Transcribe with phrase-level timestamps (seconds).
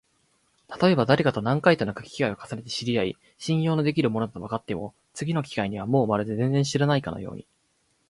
[0.67, 7.45] たとえばだれかと何回となく機会を重ねて知り合い、信用のできる者だとわかっても、次の機会にはもうまるで全然知らないかのように、